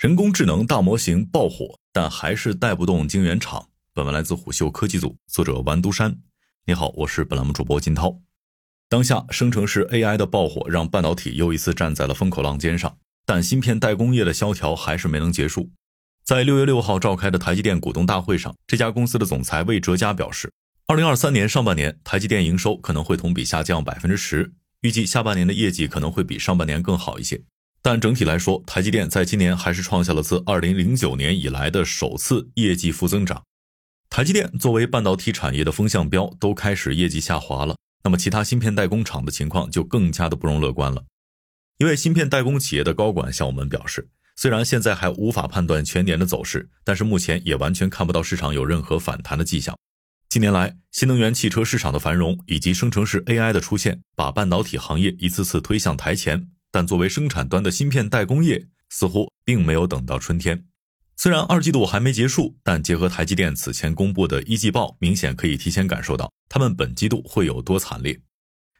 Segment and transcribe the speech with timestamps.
[0.00, 3.68] 人工智能大模型爆火，但还是带不动晶圆厂。
[3.92, 6.16] 本文来自虎嗅科技组，作者王都山。
[6.64, 8.18] 你好，我是本栏目主播金涛。
[8.88, 15.70] 当下生成式 AI 的爆火，让半导体又一次站在了风口浪尖上，但芯片代工业的萧条还是没能结束。
[16.24, 20.50] 在六月六号召开的台积电股东大会上，这家公司的总裁魏哲嘉表示，
[20.86, 27.42] 二零二三年上半年台积电营收可能会同比下降百分之十，预计下半年的业绩可能会比上半年更好一些。
[27.82, 33.42] 但整体来说，台积电在今年还是创下了自2009年以来的首次业绩负增长。
[34.10, 41.04] 台积电作为半导体产业的风向标，都开始业绩下滑了，那么其他芯片代工厂的情况就更加的不容乐观了。
[41.78, 49.74] 一位芯片代工企业的高管向我们表示，虽然现在还无法判断全年的走势，但是目前也完全看不到市场有任何反弹的迹象。
[50.28, 56.48] 近年来，新能源汽车市场的繁荣以及生成式 AI 的出现，把半导体行业一次次推向台前。
[56.70, 60.64] 但作为生产端的芯片代工业，似乎并没有等到春天。
[61.16, 68.18] 虽然二季度还没结束，但结合台积电此前公布的一季报，明显可以提前感受到他们本季度会有多惨烈。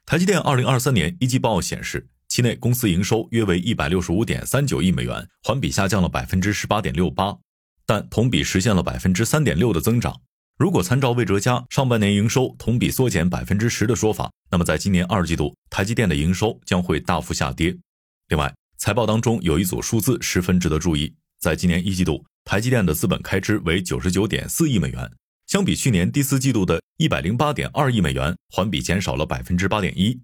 [0.05, 7.37] 台积电二零二三年一季报显示，期内公司营收约为一百六十五点三九亿美元，环比下降了百分之十八点六八，
[7.85, 10.21] 但同比实现了百分之三点六的增长。
[10.61, 17.75] 如果参照魏哲家上半年营收同比缩减百分之十的说法，那么在今年二季度，台积电的营收将会大幅下跌。
[18.27, 25.11] 另外，财报当中有一组数字十分值得注意，在今年一季度，台积电的资本开支为九十九点四亿美元，
[25.47, 30.19] 相比去年第四季度的一百零八点二亿美元，环比减少了百分之八点一。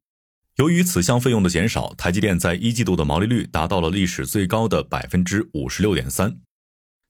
[0.58, 6.38] 由于此项费用的减少，台积电在一季度的毛利率达到了历史最高的百分之五十六点三。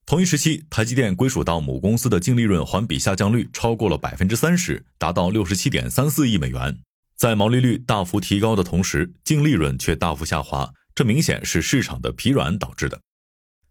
[0.08, 6.78] 同一时期，台积电归属到母公司的净利润环比下降率超过了百分之三十，达到六十七点三四亿美元。
[7.14, 12.98] 在毛利率大幅提高的同时，净利润却大幅下滑，这明显是市场的疲软导致的。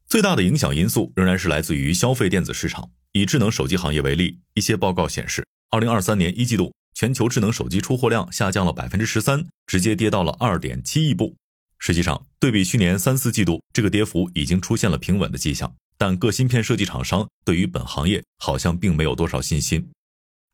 [0.07, 2.91] 最大的影响因素仍然是来自于消费电子市场。
[3.13, 11.35] 以智能手机行业为例，一些报告显示，二零二三年一季度全球智能手机出货量下降了百分之十三，直接跌到了二点七亿部。
[11.79, 15.73] 实际上，对比去年三四季度，这个跌幅已经出现了平稳的迹象。
[15.97, 19.89] 但各芯片设计厂商对于本行业好像并没有多少信心。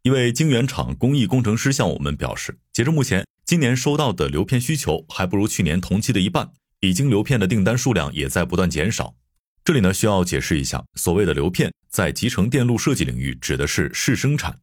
[0.04, 6.52] 一位晶圆厂工艺工程师向我们表示，截至目前，今年收到的流片需求还不如去年同期的一半，
[6.82, 9.16] 已经流片的订单数量也在不断减少。
[9.64, 14.60] 这里呢需要解释一下，所谓的流片在集成电路设计领域指的是试生产。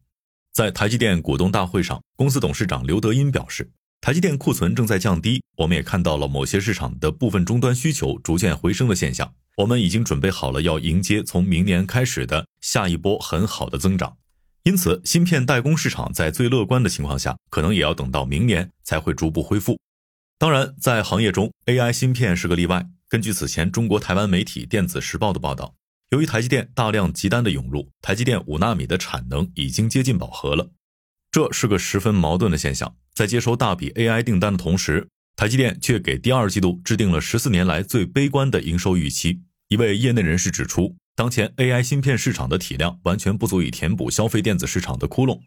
[0.53, 9.33] 在台积电股东大会上，公司董事长刘德音表示，台积电库存正在降低，我们也看到了某些市场的部分终端需求逐渐回升的现象。
[9.57, 14.17] 我们已经准备好了，要迎接从明年开始的下一波很好的增长。
[14.63, 19.79] 因此，芯片代工市场在最乐观的情况下，可能也要等到明年才会逐步恢复。
[20.37, 22.87] 当然，在行业中，AI 芯片是个例外。
[23.09, 25.75] 根据此前中国台湾媒体《电子时报》的报道，
[26.11, 30.69] 由于台积电大量集单的涌入，台积电五纳米的产能已经接近饱和了。
[31.31, 32.95] 这是个十分矛盾的现象。
[33.13, 39.41] 在接收大笔 AI 订单的同时，台积电却给第二季度制定了十四年来最悲观的营收预期。
[39.69, 45.39] 一位业内人士指出，当前 AI 芯片市场的体量完全不足以填补消费电子市场的窟窿。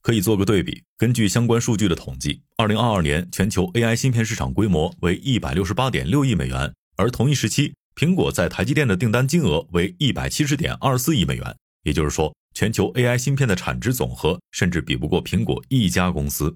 [0.00, 11.54] 可以做个对比，根据相关数据的统计，二零二二年全球 AI 芯片市场规模为一百六十八点六亿美元，而同一时期，苹果在台积电的订单金额为一百七十点二四亿美元。
[11.82, 16.54] 也就是说，全球 AI 芯片的产值总和甚至比不过苹果一家公司。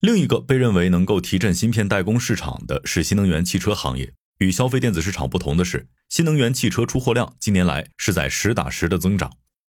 [0.00, 4.14] 另一个被认为能够提振芯片代工市场的是新能源汽车行业。
[4.38, 9.32] 与消费电子市场不同的是，新能源汽车出货量近年来是在实打实的增长。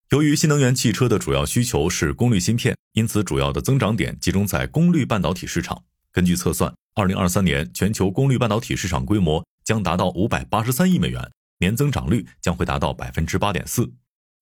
[0.09, 5.84] 由于新能源汽车的主要需求是功率芯片，因此主要的增长点集中在功率半导体市场。
[6.12, 13.90] 根据测算，二零二三年全球功率半导体市场规模将达到五百八十三亿美元，年增长率将会达到百分之八点四。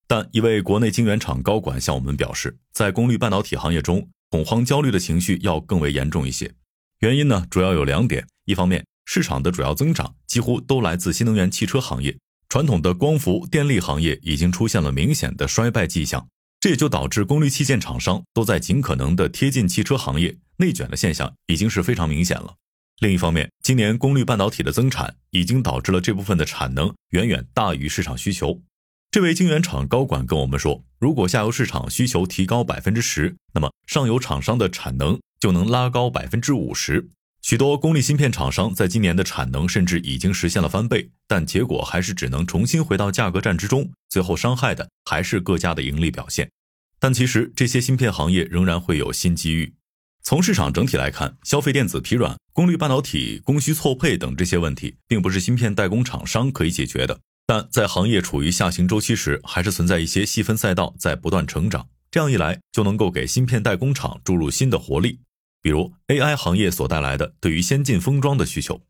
[0.07, 6.53] 但一位国内晶圆厂高管向我们表示，在功率半导体行业中，恐慌焦虑的情绪要更为严重一些，
[6.99, 8.27] 原因呢主要有两点。
[8.45, 12.17] 一方面，市场的主要增长几乎都来自新能源汽车行业，
[12.49, 16.27] 传统的光伏电力行业已经出现了明显的衰败迹象，
[16.59, 22.55] 这也就导致功率器件厂商都在尽可能的贴近汽车行业，内卷的现象已经是非常明显了。
[22.99, 28.61] 另一方面，今年功率半导体的增产已经导致了这部分的产能远远大于市场需求。
[29.09, 37.09] 这位晶圆厂高管跟我们说，如果下游市场需求提高百分之十，那么上游厂商的产能就能拉高百分之五十。
[37.41, 46.51] 许多功率芯片厂商在今年的产能甚至已经实现了翻倍，但结果还是只能重新回到价格战之中，最后伤害的还是各家的盈利表现。
[46.99, 49.73] 但其实这些芯片行业仍然会有新机遇。
[50.21, 57.17] 从市场整体来看，消费电子疲软、功率半导体供需错配等这些问题，并不是芯片代工厂商可以解决的。
[57.47, 61.87] 但在行业处于下行周期时，还是存在一些细分赛道在不断成长。
[62.11, 65.21] 这样一来，就能够给芯片代工厂注入新的活力。
[65.61, 68.81] 比如 AI 行业所带来的对于先进封装的需求。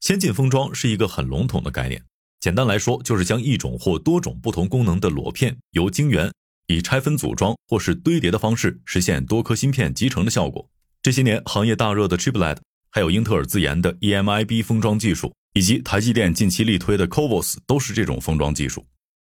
[0.00, 2.02] 先进封装是一个很笼统的概念，
[2.40, 6.32] 简单来说就是将一种或多种不同功能的裸片由晶圆
[6.66, 10.68] 以拆分组装或是堆叠的方式实现多颗芯片集成的效果。
[11.00, 12.58] 这些年行业大热的 Chiplet，
[12.90, 18.84] 还有英特尔自研的 EMIB 封装技术，以及台积电近期力推的 CoVoS 都是这种封装技术。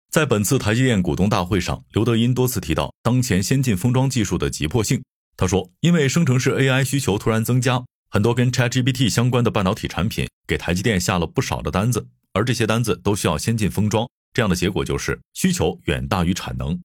[0.09, 5.01] 在本次台积电股东大会上，刘德音多次提到当前先进封装技术的急迫性。
[5.35, 14.07] 他说：“因为生成式 AI 需求突然增加，很多跟 ChatGPT 相关的半导体产品给台积电下了不少的单子，而这些单子都需要先进封装。
[14.33, 16.79] 这样的结果就是需求远大于产能。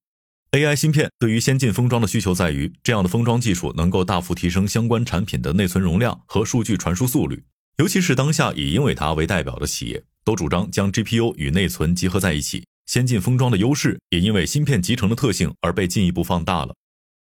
[0.51, 7.43] AI 芯片对于先进封装的需求在于，这样的封装技术能够大幅提升相关产品的内存容量和数据传输速率。
[7.77, 12.63] 尤其是当下以英伟达为代表的企业，都主张将 GPU 与内存结合在一起。
[12.85, 16.75] 先进封装的优势也因为芯片集成的特性而被进一步放大了。”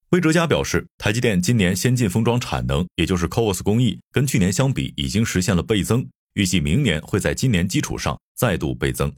[0.10, 9.14] 魏哲嘉表示，台积电今年先进封装产能，也就是 CoWoS 工艺，跟去年相比已经实现了倍增，预计明年会在今年基础上再度倍增。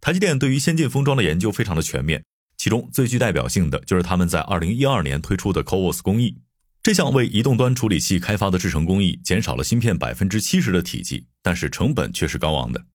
[0.00, 2.24] 台积电对于先进封装的研究非常的全面，
[2.56, 6.38] 其中最具代表性的就是他们在2012年推出的 CoWoS 工艺。
[6.82, 12.86] 这项为移动端处理器开发的制程工艺，减少了芯片百分之七十的体积，但是成本却是高昂的。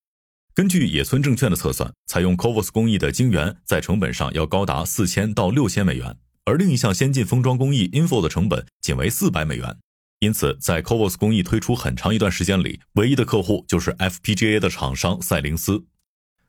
[0.52, 6.16] 根据野村证券的测算，采用 CoWoS 工艺的晶圆在成本上要高达四千到六千美元。
[6.46, 9.76] 而另一项先进封装工艺 Info 的成本仅为四百美元，
[10.18, 15.84] 因此在 CoWoS 工艺推出很长一段时间里，唯一的客户就是 FPGA 的厂商赛灵思。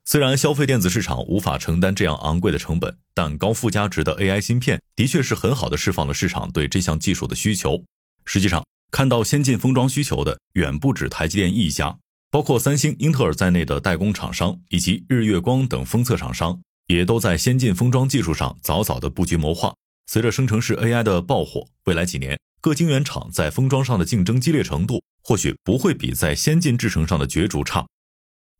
[0.10, 7.84] 虽然消费电子市场无法承担这样昂贵的成本，但高附加值的 AI 芯片的确是很好的释放了市场对这项技术的需求。
[8.24, 11.98] 实际上，看到先进封装需求的远不止台积电一家，
[12.32, 16.58] 包括三星、英特尔在内的代工厂商以及日月光等封测厂商，
[16.88, 19.76] 也都在先进封装技术上早早的布局谋划。
[20.10, 27.86] 随着生成式 AI 的爆火，未来几年各晶圆厂在封装上的竞争激烈程度，或许不会比在先进制程上的角逐差。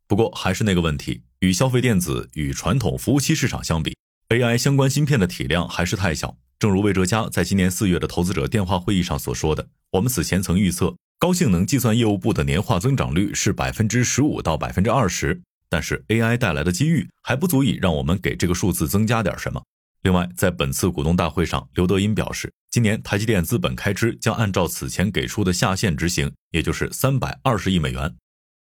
[0.06, 3.96] 不过还是那个问题，与消费电子与传统服务器市场相比
[4.30, 6.36] ，AI 相关芯片的体量还是太小。
[6.58, 19.62] 正如魏哲嘉在今年四月的投资者电话会议上所说的，我们此前曾预测高性能计算业务部的年化增长率是百分之十五到百分之二十，但是 AI 带来的机遇还不足以让我们给这个数字增加点什么。
[20.02, 28.16] 另外，在本次股东大会上，刘德音表示，今年台积电资本开支将按照此前给出的下限执行，也就是三百二十亿美元。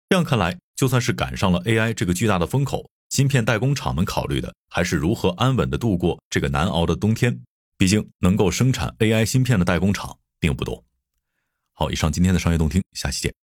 [0.10, 7.42] 这样看来，就算是赶上了 AI 这个巨大的风口，芯片代工厂们考虑的还是如何安稳的度过这个难熬的冬天。
[7.78, 10.84] 毕竟，能够生产 AI 芯片的代工厂并不多。
[11.74, 13.47] 好，以上今天的商业动听，下期见。